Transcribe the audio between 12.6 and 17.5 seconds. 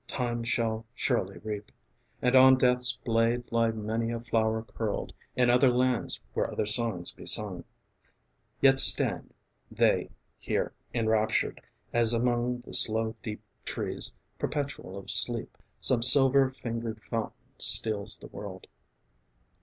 The slow deep trees perpetual of sleep Some silver fingered fountain